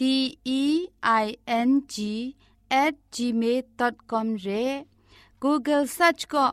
[0.00, 2.34] d e i n g
[2.72, 4.86] at gmail.com re
[5.38, 6.44] google search ko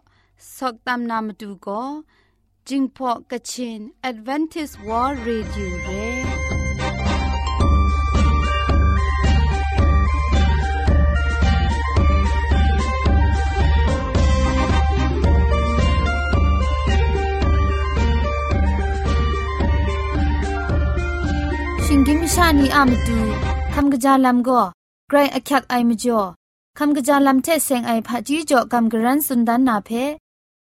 [0.56, 1.82] soktam namatu ko
[2.68, 6.04] jingpo kachin advantage world radio re
[21.88, 23.37] shingim shani
[23.94, 24.50] กจาลัมโก
[25.10, 26.22] ไกรอคักไอมจ่อ
[26.78, 29.90] คำกจาลัมเทเซงไอผาจีจ่อคำกรันสุนดานนาเพ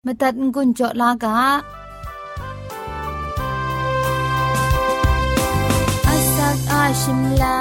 [0.06, 1.36] มตัดงุนจ่อลากา
[6.06, 7.58] อัสักอาชิมลา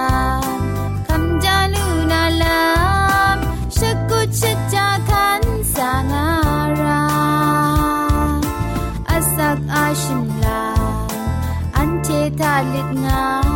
[1.07, 2.59] คำจาลูนาลา
[3.35, 3.37] ม
[3.77, 4.41] ชกุช
[4.73, 5.43] จาคัน
[5.75, 6.25] สางา
[6.81, 7.03] รา
[9.09, 10.63] อัสักอาชิมลา
[11.75, 12.07] อันเท
[12.39, 13.54] ตาลิดงา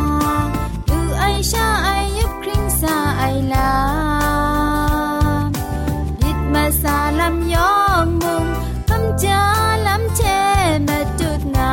[1.40, 5.52] Ayşe ayıp kringsa aylam
[6.20, 8.48] Gitme salam yong mum
[8.88, 11.72] Pam jalam çeme tutna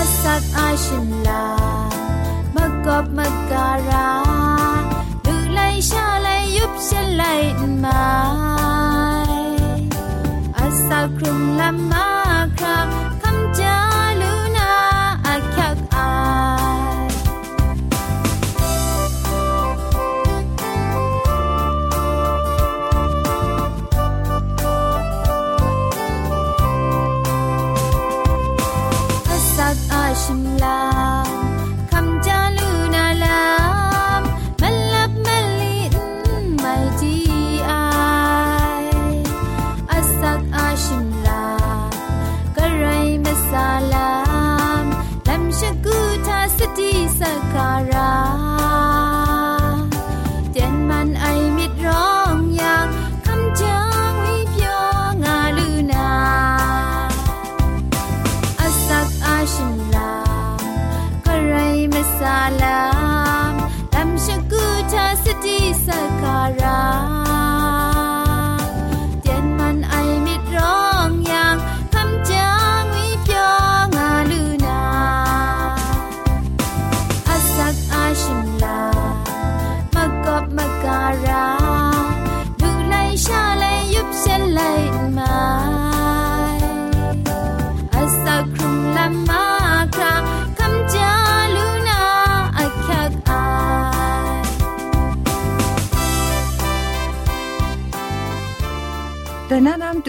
[0.00, 1.44] Asat ayşin la
[2.54, 4.08] Magop magara
[5.24, 9.44] Dülay şalay yup şalay inmay
[10.66, 12.04] Asat krum lama
[12.58, 12.90] kram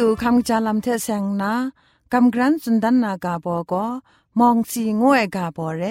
[0.03, 1.53] ดูคำจาลัมเทเซงนะ
[2.11, 3.87] กำกรันสุนดันนากาบอก็
[4.39, 5.83] มองสีงวยกาบอเร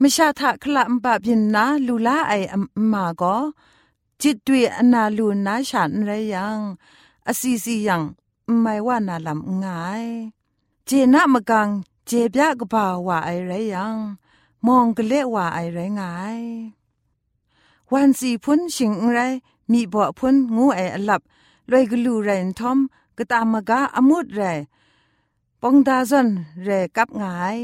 [0.00, 2.58] มชาทะคละมบะบินนะลูลาไออั
[2.92, 3.38] มาก็
[4.20, 6.58] จิตด้วยอนาลูนาฉันไรยัง
[7.28, 8.02] อสีสียัง
[8.60, 10.06] ไม่ว่านาลำง่าย
[10.86, 11.68] เจนะมะกัง
[12.06, 13.96] เจบยากบ่าว่าไอไรยัง
[14.66, 16.40] มองกะเลว่าไอไรง่าย
[17.90, 19.20] วันสีพุ่นชิงไร
[19.70, 21.22] มีบ่อพุ่นงูไออลับ
[21.70, 22.80] รวยกลูไรนทอม
[23.18, 24.42] กตามมกาอมุดเร
[25.62, 26.28] ปองดาซอน
[26.64, 27.58] เรกับงาย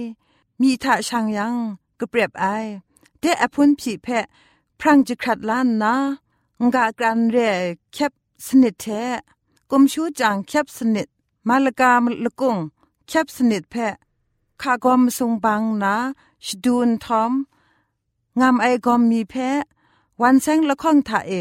[0.61, 1.55] มีทะชังยัง
[2.01, 2.45] กะเปรียบไอ
[3.19, 4.09] เตอพุนผีแพ
[4.79, 5.95] พรังจิขัดล้านนะ
[6.61, 7.37] งากรันเร
[7.93, 8.13] แคบ
[8.47, 8.87] สนิทแท
[9.71, 11.09] กุมชูจังแคบสนิท
[11.49, 12.59] มาลกามลกุง
[13.09, 13.95] แคบสนิทแพค
[14.61, 15.95] ขากอมทรงบังนะ
[16.47, 17.33] ชดูนทอม
[18.41, 19.35] งามไอกอมมีแพ
[20.21, 21.33] วันแสงละข้องทะเอ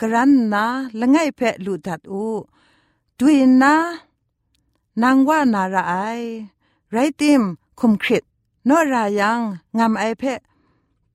[0.00, 0.64] กรันนะ
[0.98, 2.28] ละง่ายแพหลุดดัดอู
[3.22, 3.74] ดูยนะ
[5.02, 5.92] นางว่านาราไร
[6.90, 7.42] ไรติม
[7.80, 8.22] คุมคริต
[8.68, 9.40] นอรายัง
[9.78, 10.40] งามไอเพะ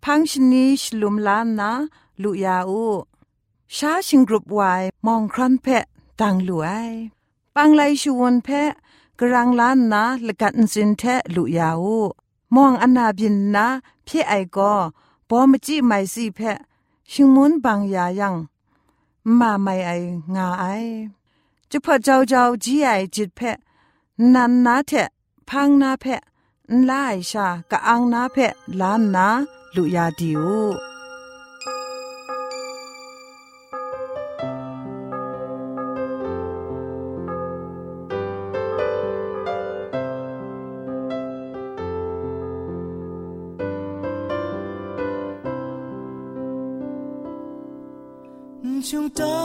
[0.04, 1.72] พังชนีชลุมลานนะ
[2.22, 2.86] ลุยาอู
[3.76, 5.86] ชาชิงกรุบวายมองครันเพะ
[6.20, 6.94] ต่างหลวย
[7.56, 8.72] ปังไลชวนเพะ
[9.20, 11.04] กรังล้านนะละกันสินแท
[11.36, 12.00] ลุยาอู
[12.56, 13.68] มองอนาบินนะ
[14.06, 14.74] พี่ไอก็
[15.30, 16.58] ปอมจิไม่สเพะ
[17.12, 18.36] ชิงมุนบางยายัง
[19.40, 19.92] มาไม่ไอ
[20.34, 20.66] งาไอ
[21.78, 23.58] จุพอเจ้าเจ้าจีไอจิตเพะ
[24.34, 25.10] นันนาเถะ
[25.50, 26.22] พังนาเพะ
[26.90, 29.28] ลายชากะอังนาเพะลานนา
[29.76, 30.42] ลุยาดิว
[48.90, 49.45] 胸膛。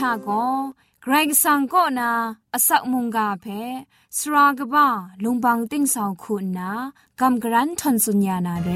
[0.00, 0.44] ทาก็
[1.02, 2.10] ไกรกสังก็นา
[2.54, 3.46] อสักมุงกาเพ
[4.16, 4.88] สรากบ้า
[5.22, 6.70] ลุงบังติ้งสาวคุณนา
[7.20, 8.70] กำกรันทนสุญญานาเร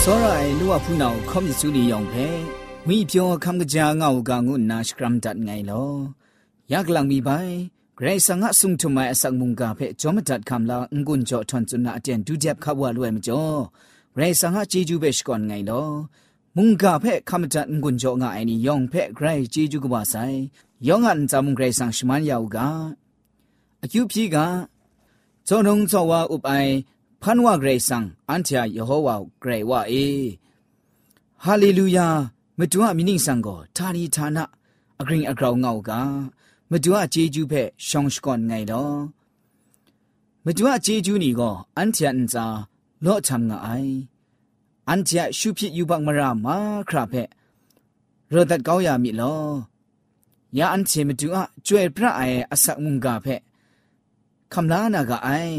[0.00, 2.28] စောရိုင်လူဝဖူနာကိုခေါမစ်စုလီယောင်ဖဲ
[2.86, 5.94] မိပြောခံကြငါ့ကိုကငုနာစကရမ်ဒတ်ငိုင်လော
[6.70, 7.52] ယက်လန်မီပိုင်
[8.00, 13.42] กรสังหสุงทุมาสังมุงกาเพจอมดัดคำลางกุนจอทอนจุนาเตียนดูเจ็บขับว่าลวยมจ่อ
[14.16, 15.82] ไรสังหจีจูเบชก่อนไงลอ
[16.56, 20.14] มุงกาเพคำจัดกุนจองไงนี่ยองเพไกรจีจูกบาไซ
[20.88, 22.70] ยองอันจามุงไกรสังชมันยาวกา
[23.82, 24.46] อคิวพีกา
[25.46, 26.50] จอนงจอวาอุปไอ
[27.22, 29.92] พันว่าไกรสังอันเทียยโฮวาไกรว่าเอ
[31.44, 32.08] ฮาเลลูยา
[32.58, 34.44] มตุวะมินิสังโกทานีทานะ
[34.98, 36.02] อกริงอกราวงอกา
[36.72, 38.96] မတူအကျေကျူးဖက်ရှောင်းရှကွန်ငိုင်တော့
[40.44, 42.44] မတူအကျေကျူးနီကောအန်ချန်စာ
[43.04, 43.92] လော့ချမ်ငါအိုင်
[44.88, 46.56] အန်ချာရှုဖြစ်ယူပါမရာမာ
[46.88, 47.28] ခရဖက်
[48.32, 49.50] ရောဒတ်ကောင်းရမိလော
[50.56, 53.40] ယာအန်ချေမတူအကျွဲပြအဲအဆက်မှုငါဖက်
[54.52, 55.54] ခမလာနာကအိုင်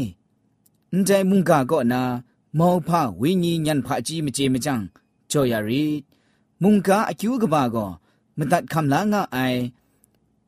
[0.90, 2.02] အန်တိုင်မှုငါကောနာ
[2.58, 2.88] မောဖ
[3.20, 4.74] ဝိညာဉ်ညံဖအကြီးမကြီးမကြံ
[5.30, 5.86] ကြော်ရရီ
[6.62, 7.90] မှုငါအကျူးကပါကော
[8.38, 9.60] မတတ်ခမလာငါအိုင်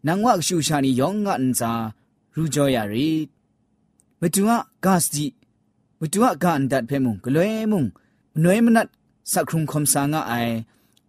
[0.06, 1.70] နန်ဝါရှူရှာနီယောငါအန်စာ
[2.34, 3.10] ရူကြောရရီ
[4.20, 5.26] မတူအဂတ်ဒီ
[6.00, 7.82] မတူအကန်ဒတ်ဖေမုံဂလွဲမုံ
[8.42, 8.88] နွေမနတ်
[9.32, 10.54] စခရုံခမ်ဆာငါအိုင်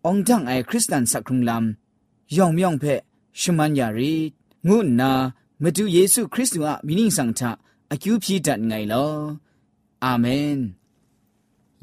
[0.03, 1.65] အောင်တန်အိုင်ခရစ်စတန်စခရုံလမ်
[2.35, 2.99] ယောင်မြောင်ဖက်
[3.39, 4.13] ရှမန်ရရီ
[4.67, 5.11] ငုနာ
[5.63, 7.41] မတူယေရှုခရစ်သူအမိနင်းဆောင်ထ
[7.93, 9.15] အကျူဖြီတတ်ငိုင်လော
[10.03, 10.57] အာမင်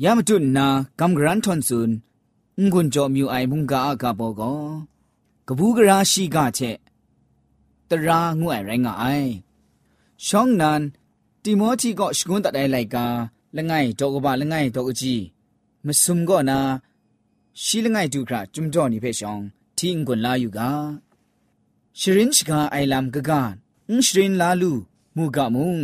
[0.02, 0.66] ယမတုနာ
[0.98, 1.90] ကမ်ဂရန်ထွန်ဆွန်
[2.70, 4.60] ငွန်ကြောမြူအိုင်မုန်ကာအကဘောကော
[5.46, 6.78] ကဘူးကရာရှိကချက်
[7.92, 9.04] ตราง่วยแรงไอ
[10.26, 10.82] ช่องนั้น
[11.42, 13.06] ติโมธีก็ชกุนตัดไอไลกา
[13.56, 15.16] ละไงตกบะละไงตกจี
[15.86, 16.58] มสุมก็นา
[17.64, 19.38] ชีละไงดูกระจุมจ่อนี่เพชอง
[19.76, 20.72] ทิ้งกุนลาอยู่กา
[21.98, 23.54] ชรินชกาไอลามกะกาน
[23.88, 24.72] อุชรินลาลู
[25.16, 25.78] มูกะมุง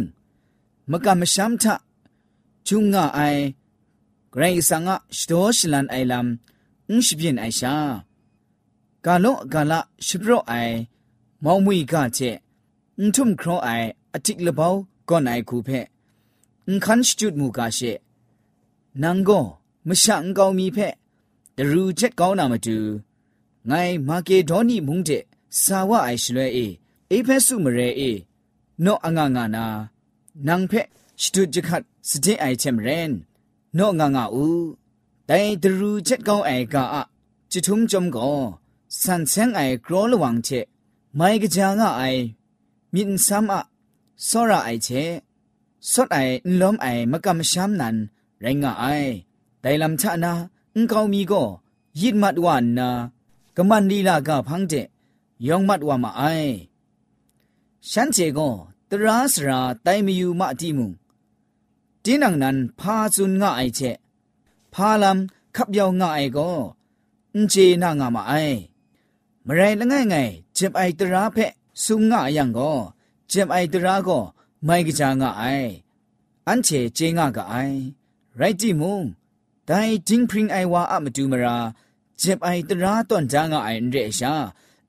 [0.90, 1.76] มกะมชัมทะ
[2.66, 3.20] จุงงะไอ
[4.32, 6.26] ไกรสังะชโตชลันไอลาม
[6.90, 7.76] อุชบินไอชา
[9.04, 10.54] กาลอกาละชิบรอไอ
[11.44, 12.30] မောင်မွေကချေ
[12.98, 14.74] အန်ထုံခရောအိုင်အတိကလဘော
[15.08, 15.80] ကောနိုင်ခုဖဲ
[16.66, 17.92] အန်ခန်စတုဒ်မူကရှေ
[19.00, 19.44] နန်ဂော
[19.86, 20.88] မရှန်ကောင်းမီဖဲ
[21.56, 22.76] ဒရူချက်ကောင်းနာမတူ
[23.68, 25.24] ငိုင်မာကေဒေါနီမုန်တဲ့
[25.60, 26.66] စာဝအိုင်ရှလွဲအေ
[27.10, 28.12] အေဖဲစုမရဲအေ
[28.84, 29.64] နော့အငငနာ
[30.46, 30.82] နန်ဖဲ
[31.20, 33.12] စတုဒ်ခတ်စတဲ့အိုင်ချမ်ရန်
[33.76, 34.46] နော့ငငအူ
[35.28, 37.02] တိုင်ဒရူချက်ကောင်းအိုင်ကအ
[37.50, 38.28] จิทุมจอมกอ
[39.02, 40.48] สันเซงไอกรอลวังเช
[41.18, 42.02] ไม่กจางไอ
[42.94, 43.62] มินซ้ำอ่ะ
[44.28, 44.88] สระไอเช
[45.90, 46.18] สดไอ
[46.60, 48.86] ล้มไอมะกำช้ำนันแรงะไอ
[49.60, 50.32] แต่ลำชะนะ
[50.74, 51.42] อุกามีก็
[52.00, 52.90] ยิดมัดวันนะ
[53.56, 54.74] กมันดีลากะพังเจ
[55.46, 56.24] ยองมัดว่ามาไอ
[57.90, 58.48] ฉันเจก็
[58.90, 60.92] ตราสระไตมีอยู่มาทีมุง
[62.04, 63.80] จีนังนั้นพาซุนงะไอเช
[64.72, 66.50] พาลำขับยาวงะไอก็
[67.50, 68.34] เจนางะมาไอ
[69.46, 70.16] มไรละไงไง
[70.58, 71.52] เจ็บไอตราเพะ
[71.84, 72.72] สุงง่ายังก็
[73.28, 74.18] เจ็บไอตราก็
[74.64, 75.44] ไม่กระจางไอ
[76.48, 77.54] อันเชเจงากไอ
[78.36, 79.02] ไรจิมุง
[79.66, 81.58] แต่จิงพริงไอวาอะมาดูมรา
[82.18, 84.34] เจ็บไอตราตอนจางไอเรชา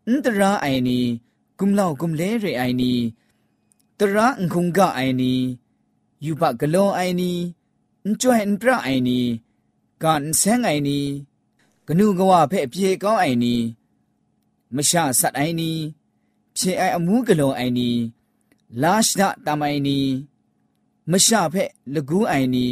[0.08, 1.04] อันตราไอนี้
[1.60, 3.00] กุมเล่ากุมเลเรไอนี้
[4.00, 5.40] ตระอังคงกะไอนี้
[6.26, 7.38] ยูปะกะโลไอนี้
[8.04, 9.26] อันจ่วยอันตระไอนี้
[10.04, 11.06] การแสงไอนี้
[11.88, 13.60] กนูกว่าเพะเพียก้าไอนี้
[14.76, 15.72] မရှာဆတ်အိုင်နီ
[16.58, 17.90] ဖြေအိုင်အမှုကလုံးအိုင်နီ
[18.84, 20.00] လာရှဒတမိုင်နီ
[21.12, 22.68] မရှာဖက်လကူးအိုင်နီ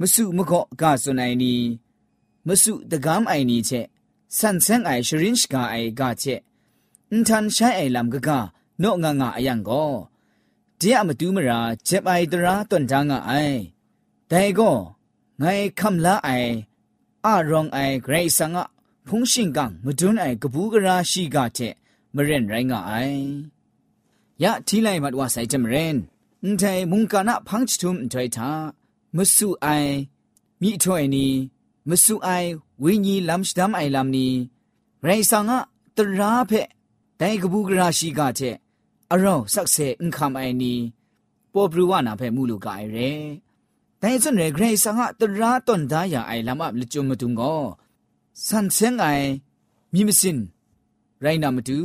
[0.00, 1.54] မစုမခော့ကဆွန်အိုင်နီ
[2.46, 3.86] မစုတကမ်အိုင်နီချက်
[4.38, 6.40] ဆန်ဆန်အိုင်ရှရင်းရှ်ကအိုင်ကချက်
[7.10, 8.28] အန်တန်ရှိုင်အိုင်လမ်ကက
[8.82, 9.92] နော့ငါငါအယံကော
[10.80, 13.56] တဲ့အမတူးမရာဂျက်ပိုင်တရာတွန်တန်းကအိုင်
[14.30, 14.76] တိုင်ကော
[15.40, 16.52] ငိုင်ခမ်လာအိုင်
[17.26, 18.71] အရောင်အိုင်ဂရိတ်ဆန်က
[19.08, 21.74] ဖုန်ရှင်ကမဒွန်းအိုင်ကဘူးကရာရှိကတဲ့
[22.14, 23.22] မရင်ရိုင်းကအိုင်
[24.42, 25.92] ယအထီလိုက်မတော်ဆိုင်တမရင်
[26.42, 28.50] အန်တိုင်မုန်ကနာဖန့်ချွမ်ကြိုက်တာ
[29.16, 29.92] မဆူအိုင်
[30.62, 31.26] မိထွင်နီ
[31.88, 32.50] မဆူအိုင်
[32.82, 34.28] ဝိညာဉ်လမ်စဒမ်အိုင်လမ်နီ
[35.02, 35.52] ရိုင်ဆောင်က
[35.96, 36.68] တရာဖက်
[37.20, 38.54] ဒိုင်ကဘူးကရာရှိကတဲ့
[39.12, 40.72] အရောင်းဆက်ဆဲအင်ခမ်အိုင်နီ
[41.52, 43.12] ပေါ်ဘရူဝနာဖက်မူလူကအိုင်ရဲ
[44.00, 47.62] ဒိုင်စွန်ရဂရိဆောင်ကတရာတွန်သားယာအိုင်လမ်အပ်လချုံမတုံကော
[48.46, 49.04] สันเซงไอ
[49.92, 50.38] มีมสิน
[51.20, 51.78] ไรนามาดู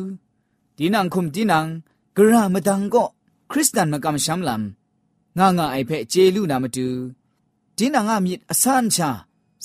[0.78, 1.66] ดีนังคุมดีนัง
[2.16, 3.04] กระมาดังก็
[3.52, 6.88] คริสตันมากำช้ำลำงางาไอเพเจลูนามาดู
[7.78, 9.10] ดีนังอามิดอสานชา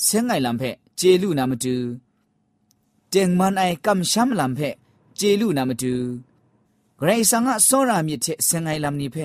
[0.03, 0.63] เซงไอลำเพ
[0.97, 1.75] เจลูนามาดู
[3.09, 4.59] เจงมันไอกำช้ำลำเพ
[5.17, 5.93] เจลูนามาดู
[7.01, 9.17] ไรสังะโซรามิเทเซงไอลำนี้เพ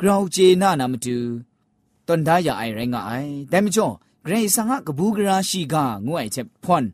[0.00, 1.16] กราวเจนานามาดู
[2.06, 3.12] ตอนได้ยาไอไรงาไอ
[3.48, 3.86] แต่ไม่จ่อ
[4.22, 6.86] เกรงสังะกบูกราชีกางวยเจ็บพอน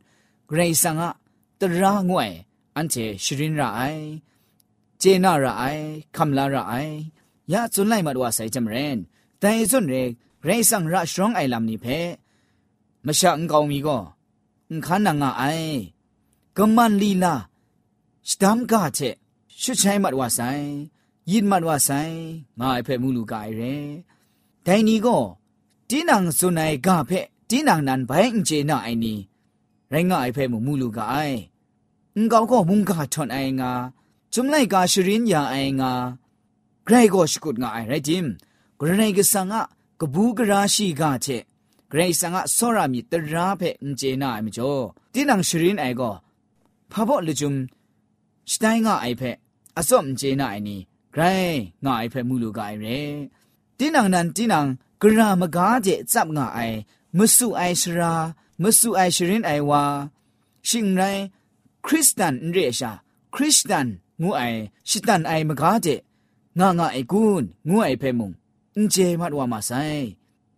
[0.57, 1.11] ไรสังะ
[1.59, 2.31] ตระงวย
[2.75, 3.81] อันเจชรินระไอ
[4.99, 5.63] เจนาระไอ
[6.15, 6.73] คำลาระไอ
[7.53, 8.97] ยาจุนไลมาดว่าใส่จำเรน
[9.39, 10.11] แต่ส่วนเรก
[10.43, 11.85] ไรสังระชรองไอลำนี้เพ
[13.05, 13.97] มช่อุงกามีก็
[14.69, 15.43] อุงขันนางไอ
[16.57, 17.35] กมันลีลา
[18.29, 18.99] สตามกาเช
[19.61, 20.41] ชุดใช้มัดว่าใส
[21.31, 22.01] ยินมัดว่าใส่
[22.57, 23.61] มาไอเพมูลูกายเร
[24.63, 25.17] แต่นี้ก็
[25.89, 27.11] ตีนังสุนัยกาเพ
[27.49, 28.11] ตีนังนันไป
[28.45, 29.19] เจนาไอนี้
[29.95, 31.37] ရိုင်းငါအိုက်ဖဲမှုမူလူကအိုင်
[32.15, 33.71] အင်ကောင်ကောမုန်ကာထွန်အိုင်ငါ
[34.33, 35.93] จุมไลกาชรินยาไองา
[36.85, 38.25] ไกรโกชกุดงาไอไรจิม
[38.79, 39.63] กรณีกสังะ
[39.99, 41.27] กบูกราชีกาเช
[41.89, 44.77] ไกรสังะสรามีตราเพอเจนาไอมจ่อ
[45.13, 46.01] ตินังชรินไอโก
[46.91, 47.55] พะบอลจุม
[48.51, 49.21] สไตงาไอเพ
[49.75, 50.77] อสอมเจนาไอนี
[51.13, 51.21] ไกร
[51.85, 52.85] งาไอเพมูลูกาไอเร
[53.77, 54.65] ตินังนันตินัง
[55.01, 56.59] กรามกาเจจับงาไอ
[57.17, 58.13] มุสุไอชรา
[58.61, 59.83] မဆူအိုင်ရှရင်အိုင်ဝါ
[60.67, 61.23] ရှင်ရိုင်း
[61.85, 62.91] ခရစ်စတန်ရေရှာ
[63.33, 63.87] ခရစ်စတန်
[64.21, 65.99] ငူအိုင်ရှစ်တန်အိုင်မကားတဲ့
[66.59, 68.29] ငါငါအိကွန်းငူအိုင်ဖဲမုံ
[68.75, 70.01] အင်ဂျေမတ်ဝါမဆိုင်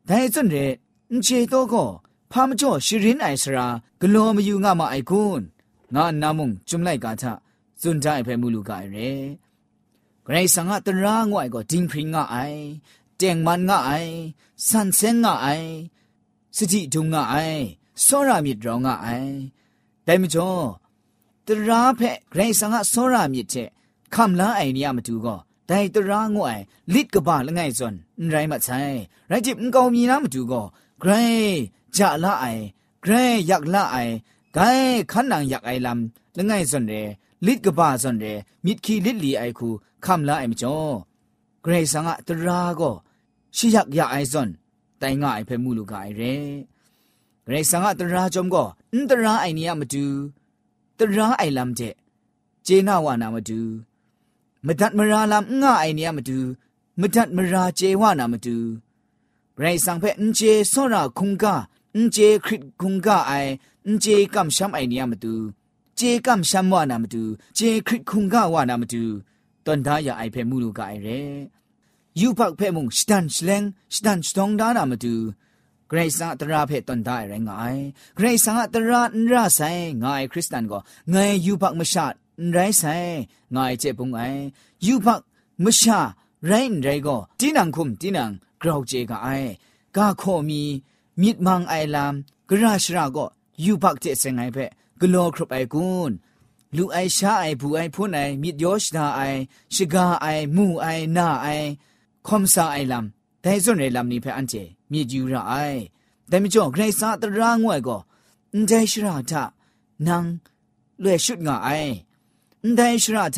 [0.07, 0.65] ဒိုင်စွန်ရဲ
[1.09, 1.91] အင်ဂျေတော့ကော
[2.31, 3.65] ဖာမကျော်ရှရင်အိုင်စရာ
[3.99, 5.43] ဂလောမယူငါမအိကွန်း
[5.95, 7.25] ငါနာမုံကျွမ်လိုက်ကာချ
[7.81, 8.87] စွန်တိုင်းဖဲမူလူကရဲ
[10.25, 12.59] ဂရိဆန်ငါတရာငွိုင်ကိုဒင်းဖရင်ငါအိုင်
[13.19, 14.13] တຽງမန်ငါအိုင်
[14.67, 15.69] ဆန်စင်ငါအိုင်
[16.55, 17.61] စတိဒုံငါအိုင်
[18.03, 19.37] စောရမြစ်တော်ငါအိုင်
[20.07, 20.55] ဒိုင်မချော
[21.47, 23.67] တရာဖက်ဂရိဆန်ကစောရမြစ်တဲ့
[24.15, 26.61] ခမ်လာအိုင်နီယမတူကောဒိုင်တရာငွိုင်
[26.93, 27.95] လစ်ကပါလငိုင်စွန်
[28.31, 28.97] ရိုင်းမဆိုင်
[29.31, 30.65] ရိုင်းချစ်ငောင်မီနာမတူကော
[31.03, 31.25] ဂရိ
[31.95, 32.63] ဂျာလာအိုင်
[33.03, 34.15] ဂရိရက်လာအိုင်
[34.55, 35.99] ဂိုင်ခန္နံရက်အိုင်လမ်
[36.37, 37.01] လငိုင်စွန်ရဲ
[37.45, 38.33] လစ်ကပါစွန်ရဲ
[38.65, 39.67] မြစ်ခီလစ်လီအိုင်ခု
[40.05, 40.87] ခမ်လာအိုင်မချော
[41.63, 42.93] ဂရိဆန်ကတရာကော
[43.57, 44.49] ရှိရက်ရအိုင်စွန်
[45.01, 46.33] တိုင်ငါအိုင်ဖဲမှုလူကအိုင်ရဲ
[47.47, 48.55] ဂရိတ်ဆန်ကတရာကြုံက
[48.93, 50.05] အန်တရာအိုင်နီယမတူ
[50.99, 51.95] တရာအိုင်လမ်တဲ့
[52.67, 53.59] ဂျေနာဝနာမတူ
[54.67, 56.37] မဒတ်မရာလမ်ငါအိုင်နီယမတူ
[57.01, 58.55] မဒတ်မရာဂျေဝနာမတူ
[59.55, 61.45] ဂရိတ်ဆန်ဖက်အန်ဂျေဆောရာခုံက
[61.93, 63.51] အန်ဂျေခရစ်ခုံကအိုင်
[63.85, 65.33] အန်ဂျေကမ်ရှမ်အိုင်နီယမတူ
[65.97, 67.21] ဂျေကမ်ရှမ်ဝနာမတူ
[67.57, 69.03] ဂျေခရစ်ခုံကဝနာမတူ
[69.65, 71.19] တန်သားရအိုင်ဖဲမှုလူကအိုင်ရဲ
[72.19, 73.63] ယူဖက်ဖဲမှုစတန်စလန်
[73.95, 75.13] စတန်စတောင်းဒါနာမတူ
[75.91, 77.75] กรซาตราเพตอนได้ไรงาย
[78.15, 79.59] เกรซาตรานราไซ
[80.03, 82.05] งายคริสตันก็ไงายยูพักมชา
[82.51, 82.83] ไรไซ
[83.55, 84.21] งายเจปุงไอ
[84.87, 85.21] ยูพัก
[85.63, 85.99] มชา
[86.45, 89.27] ไรไรก็ตีนังคุมตีนังกราวเจกไอ
[89.95, 90.63] กาโคมี
[91.21, 92.13] มิดมังไอลาม
[92.49, 93.25] กราชราก็
[93.65, 94.57] ยูพักเจเซงไอเพ
[95.01, 96.11] กโลครบไอกุน
[96.75, 99.21] ลูไอชาไอผู้ไอผู้ไอมิดโยชดาไอ
[99.75, 100.85] ชิกาไอมูไอ
[101.17, 101.47] นาไอ
[102.27, 103.05] คอมซาไอลาม
[103.41, 104.55] แต่ส่วนไอลามนี้เพอันเจ
[104.91, 105.79] မြေကျူရအိုင်
[106.31, 107.99] တမကျော်ဂရိစာတရာငွဲ့ကို
[108.53, 109.31] အန်တိုင်းရှရာထ
[110.05, 110.33] နန်း
[111.01, 111.93] လွယ်ရှုငါအိုင်
[112.63, 113.37] အန်တိုင်းရှရာထ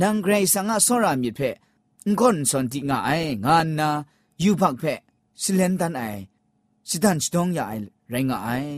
[0.00, 1.54] နန်းဂရိစာငါဆောရာမြေဖက်
[2.04, 3.88] အန်ကွန်စွန်တိငါအိုင်ငါနာ
[4.42, 4.98] ယူဖက်ဖက်
[5.42, 6.20] စလန်တန်အိုင်
[6.88, 8.72] စဒန်စတုံးရအိုင်ရိုင်းငါအိုင်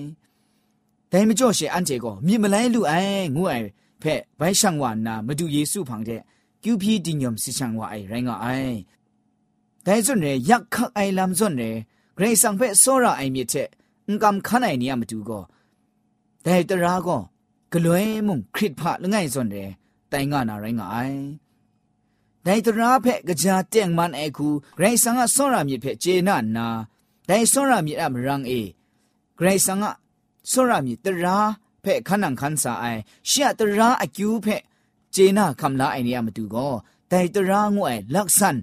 [1.10, 3.62] တမကျော်ရှေအန်တေကိုမြေမလိုင်းလူအိုင်ငွဲ့
[4.02, 6.22] ဖက်ဘိုင်းဆောင်ဝါနာမတူယေစုဖန်တဲ့
[6.62, 8.46] ကျူพีดิญยมสิชังว่าไอแรงอ่ะไอ
[9.82, 11.62] แต่ส่วนเรยักคักไอลำส่วนเร
[12.20, 13.68] ရိဆောင်ဖက်စောရအိုင်မြစ်တဲ့
[14.10, 15.44] ငကမ်ခနိုင်နီယမတူကော
[16.44, 17.22] ဒဲတရာကော
[17.72, 19.68] ဂလွဲမုံခရစ်ဖလငိုင်စွန်တဲ့
[20.10, 21.18] တိုင်ငါနာရိုင်းငါအိုင်
[22.46, 24.48] ဒိုင်တရာဖက်ကြာတဲ့မန်အခု
[24.80, 26.66] ရိုင်ဆောင်ကစောရမြစ်ဖက်ဂျေနာနာ
[27.28, 28.62] ဒိုင်စောရမြစ်အမရန်အေ
[29.38, 29.86] ဂရိဆောင်က
[30.50, 31.36] စောရမြစ်တရာ
[31.84, 34.62] ဖက်ခဏန်ခန်းစာအိုင်ရှီယတရာအကျူးဖက်
[35.14, 36.74] ဂျေနာခမ်လာအိုင်နီယမတူကော
[37.10, 38.56] ဒိုင်တရာငွဲ့လက်ဆန်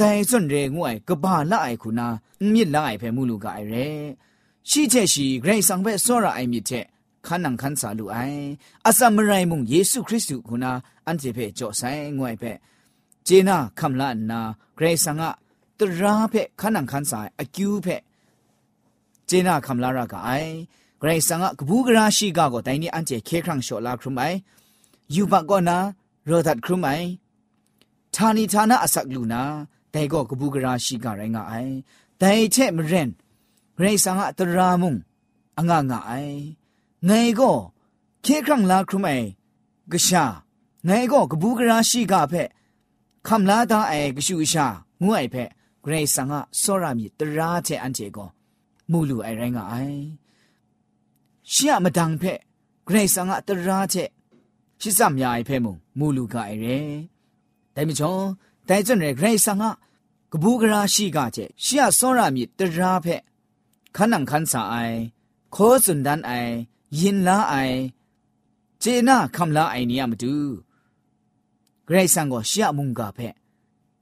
[0.00, 2.06] တိုင်စွန်ရဲငွိုင်ကဘာလာအိုင်ခုနာ
[2.52, 3.84] မြစ်လာအိုင်ဖဲမှုလူကအိုင်ရဲ
[4.70, 6.84] ရှိချက်ရှိဂရိတ်ဆောင်ဘက်စောရအိုင်မြစ်ချက်
[7.26, 8.40] ခန္နံခန်းစာလူအိုင်
[8.88, 10.70] အစမရိုင်မုံယေရှုခရစ်သူခုနာ
[11.06, 12.52] အန်တီဖဲကြော့ဆိုင်ငွိုင်ဖဲ
[13.26, 14.40] ဂျေနာခမ်လာနာ
[14.76, 15.24] ဂရိတ်ဆောင်က
[15.80, 17.96] တရာဖဲခန္နံခန်းစာအကျူးဖဲ
[19.28, 20.52] ဂျေနာခမ်လာရကအိုင်
[21.00, 24.36] ဂရိတ်ဆောင်ကကဘူးကရာရှိကကိုတိုင်းနေအန်တီခဲခန့်လျှော်လာခရုမိုင်
[25.14, 25.76] ယူဘကောနာ
[26.28, 27.04] ရောဒတ်ခရုမိုင်
[28.14, 29.42] ဌာနီဌာနအစကလူနာ
[29.94, 31.54] แต่ก็กบูกราชิกะไรงะไอ
[32.18, 33.10] แต่เช่มเรน
[33.78, 34.94] เรสังะตรามุง
[35.56, 36.12] อังงะไอ
[37.04, 37.50] ไงก็
[38.22, 39.10] เคครั้งลาครุไอ
[39.92, 40.24] กชา
[40.84, 42.48] ไงก็กบูกราชิกะเพะ
[43.26, 44.66] คำลาตาไอกชูชา
[45.02, 45.50] งวยเพะ
[45.86, 48.26] เรสังะสรามีตราเทอันเจก็
[48.90, 49.74] มูลูไอไรงะไอ
[51.50, 52.38] เชื่อมาดังเพะ
[52.84, 53.94] เกรซังอะตราเท
[54.80, 56.66] ชิสัมยายเพมุงมูลูกาไอเร
[57.72, 58.26] แต่มิจง
[58.68, 59.70] တိုင်စံရဂရိဆာငါ
[60.32, 63.22] ကဘူးကရာရှိကကျရှီယစောရမီတရာဖက်
[63.96, 64.98] ခနန်ခန်ဆာအိုင်
[65.54, 66.52] ခေါ်စွန်ဒန်အိုင်
[66.98, 67.78] ယင်လာအိုင်
[68.82, 70.34] ဂျေနာခမ်လာအိုင်နီယမတူ
[71.86, 73.34] ဂရိဆန်ကိုရှီယမုန်ကဖက်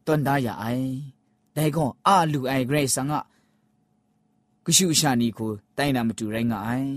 [0.07, 0.87] တွန်ဒါရအိုင်
[1.57, 3.21] တိုင်ကွန်အာလူအိုင်ဂရိဆာငါ
[4.65, 6.91] ကရှုရှာနီကိုတိုင်နာမတူရိုင်းငါအိုင်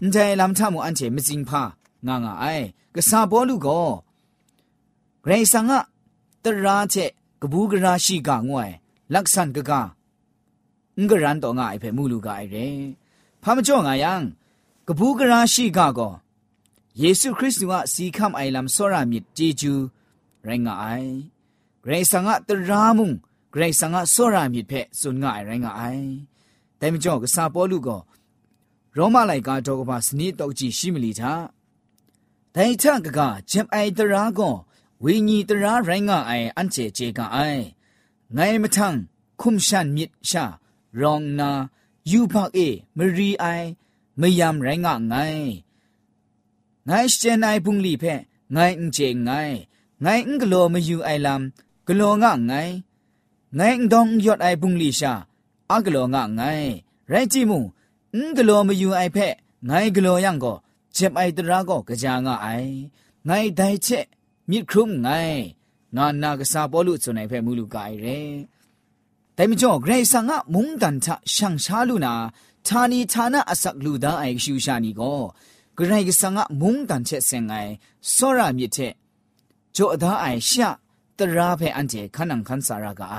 [0.00, 1.62] အန်တယ်လမ်ထမအန်ချေမစင်ဖာ
[2.06, 3.88] ငါငါအိုင်ကစားဘောလူကော
[5.24, 5.80] ဂရိဆန်ငါ
[6.44, 7.10] တရာချက်
[7.42, 8.72] ကဘူးကရာရှိကငွယ်
[9.12, 9.72] လက်ဆန်ကက
[10.96, 12.64] ငကရန်တော့ငါအဖေမူလူကအိုင်ရဲ
[13.42, 14.12] ဖာမကြော့ငါယံ
[14.88, 16.12] ကဘူးကရာရှိကကော
[17.00, 19.72] ယေရှုခရစ်သူကစီခမ်အိုင်လမ်ဆောရမြစ်ဂျေဂျူ
[20.46, 21.08] ရိုင်းငါအိုင်
[21.84, 23.10] ဂရိဆန်ကတရာမုံ
[23.52, 26.04] ဂရိဆန်ကဆောရမြစ်ဖက်စွန်ငါအိုင်ရိုင်းငါအိုင်
[26.80, 28.00] တဲမကြော့ကစားပေါ်လူကော
[28.96, 31.32] ရောမလိုက်ကတော့ကပါစနီးတော့ကြည့်ရှိမလီတာ
[32.54, 34.56] ဒိုင်ချန်ကကဂျမ်အိုင်တရာကော
[35.04, 37.62] ဝိညာဉ်တရားရိုင်းကအိုင်အန်ချေချေကအိုင်
[38.36, 38.96] ငိုင်မထန်
[39.40, 40.44] ခုမရှန်မြစ်ရှာ
[41.00, 41.50] ရောင်နာ
[42.10, 43.68] ယူဖအေမရီအိုင်
[44.20, 48.14] မယမ်ရိုင်းကငိုင်ငိုင်ရှေနိုင်ပုန်လီဖဲ
[48.54, 49.54] ငိုင်အင်ချေငိုင်
[50.04, 51.42] ငိုင်အင်ဂလောမယူအိုင်လမ်
[51.86, 52.74] ဂလောငငိုင်
[53.58, 55.12] ငိုင်ဒေါင်ယော့အိုင်ပုန်လီရှာ
[55.72, 56.70] အဂလောငငိုင်
[57.10, 57.60] ရိုင်းကြည့်မှု
[58.14, 59.26] အင်ဂလောမယူအိုင်ဖဲ
[59.68, 60.56] ငိုင်ဂလောယံကို
[60.96, 62.70] ဂျက်အိုင်တရာကိုကြာငါအိုင်
[63.28, 64.06] ငိုင်ဒိုင်ချက်
[64.50, 65.08] มิครุมไง
[65.96, 68.20] นานากษาบอลุสุนัยเพ่มูลูกายเร่
[69.34, 72.14] แต่มิจ่อเกรซังะมุงดันทะช่างชาลุนา
[72.66, 75.14] ทานีทานะอสักลูดาไอชูชานีก็
[75.74, 77.52] เกรซังะมุงดันเชเซงไง
[78.14, 78.78] สรามิเท
[79.76, 80.70] จ่อดาไอชะ
[81.18, 83.18] ตราเพ่อันเจคันังคันสารากไอ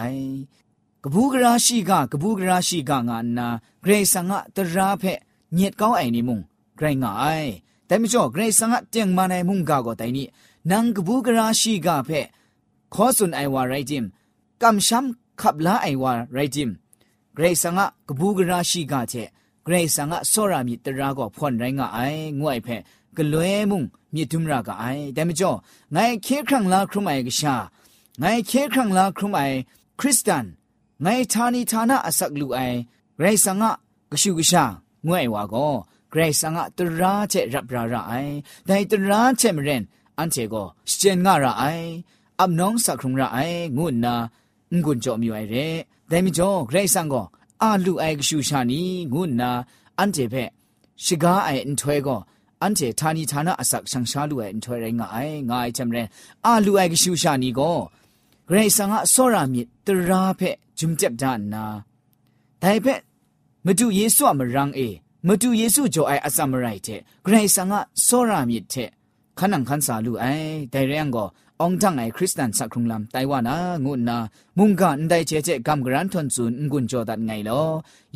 [1.04, 3.48] กบูกราชีกากบูกราชีกางานนา
[3.82, 5.14] เกรซังะตราเพ่
[5.54, 6.40] เนียดก้าวไอนิมุง
[6.78, 7.08] เกรงไง
[7.86, 10.30] แต่มิจ่อเกรซังะเจียงมาในมุงกาก็ไตนี่
[10.70, 12.10] นังกบูกราชีกาเพ
[12.94, 14.06] ขอสุนไอวาไรจิม
[14.62, 19.14] กำช้ำขับลาไอวาไรจิม เกรสังะกบูกราชีกาเจ
[19.66, 22.00] เกรสังะโซรามิตรากอพ่อนไรงะไอ
[22.40, 22.68] งวยเพ
[23.18, 25.52] กลวยมุงมีทุมรากะไอแต่ไม่จ่อ
[25.92, 27.56] ไงเคครั้งลาครุมไอกชา
[28.20, 29.42] ไงเคครั้งลาครุมไอ
[30.00, 30.46] คริสตัน
[31.02, 32.60] ไงทานีทานาอสักลูไอ
[33.16, 33.72] เกรสังะ
[34.12, 34.66] กชูกชา
[35.08, 35.68] งวยวาก็
[36.10, 38.14] เกรสังะตรราเจรับราราไร
[38.66, 39.84] แต่ตราเจมเรน
[40.18, 40.64] อันเจก็
[40.98, 41.64] เจนง่าระไอ
[42.40, 43.38] อับน้องสักครุงระไอ
[43.78, 44.14] งุ่นนา
[44.86, 45.68] งุ่นจอมีไอเร่
[46.08, 47.22] แต่มิจ่อเกรซังก็
[47.64, 48.82] อาลูไอกชูชานี
[49.14, 49.52] งุ่นนา
[50.00, 50.36] อันเจเพ
[51.06, 52.18] ชิกาไออันถวยก็
[52.64, 55.18] อันเจทานีทานะอสักชังชาลูไออันถวยไรงาไอ
[55.50, 56.06] งายจำเรน
[56.48, 57.72] อาลูไอกชูชานีก็
[58.46, 60.42] เกรซังอ่ะสรามิตราเพ
[60.80, 62.88] จุมเจ็บดานนาแต่เพ
[63.66, 64.90] မတူယေဆုအမရံအေ
[65.28, 67.74] မတူယေဆုကြောအိုင်အစမရိုက်တဲ့ဂရိဆန်က
[68.06, 69.01] စောရမြစ်တဲ့
[69.40, 71.28] ခနန်ခန်စာလူအိုင်တိုင်ရန်ကို
[71.60, 74.18] အောင်တန်အိုင်ခရစ်စတန်စခရုံလမ်တိုင်ဝါနာငုနာ
[74.58, 77.70] မုန်ကန်တိုင်ချေချေကမ်ဂရန်ထွန်ဆွန်ငွန်ဂျောဒတ်ငိုင်လော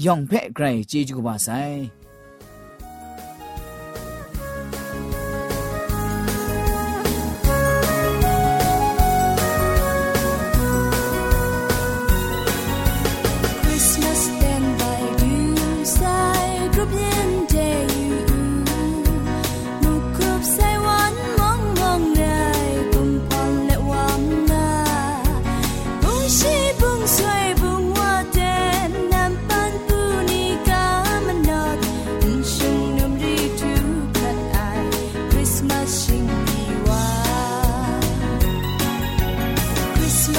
[0.06, 1.76] ယောင်ဖဲ့ဂရိုင်ဂျေဂျူဘာဆိုင်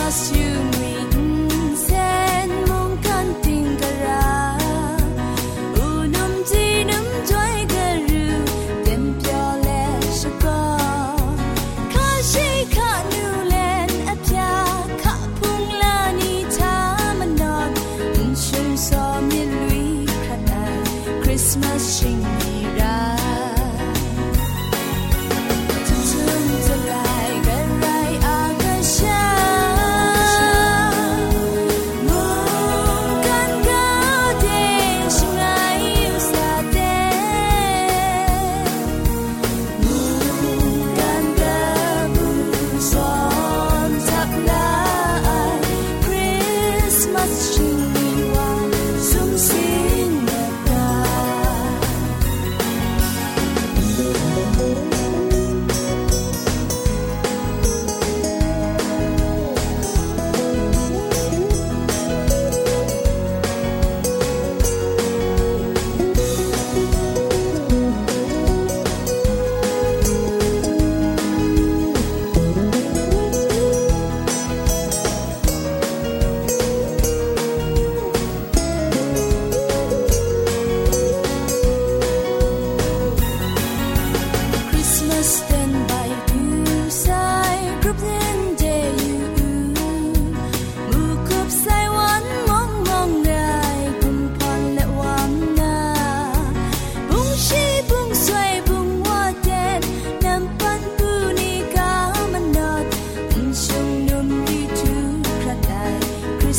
[0.07, 0.56] just you.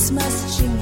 [0.09, 0.76] Christmas jingle.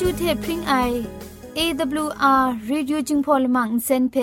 [0.00, 0.74] จูเทพริงไอ
[1.56, 4.16] อ AWR รีด u c i n g polymer เซนเพ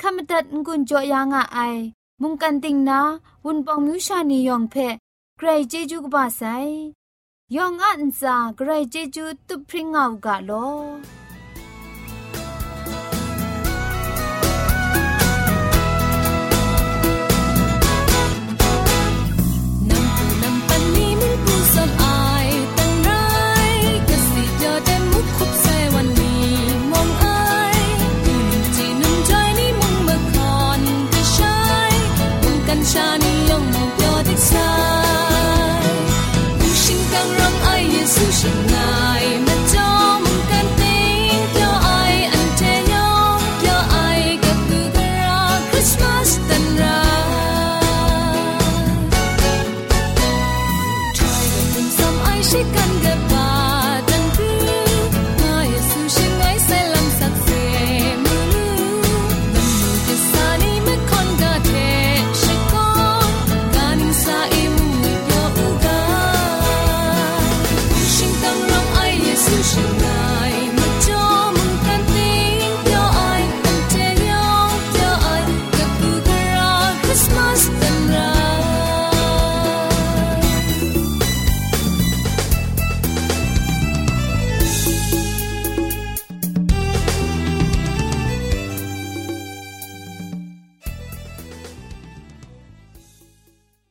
[0.00, 1.76] ขมตัดงุนจอยางอ้าย
[2.22, 3.00] มุงกันติงนา
[3.44, 4.74] วุนปองมิวชานียองเพ
[5.38, 6.42] ใครเจจูกบาไซ
[7.56, 10.50] ยองอันซาใครเจจูตุพริงเอากาโล
[38.44, 38.97] Russian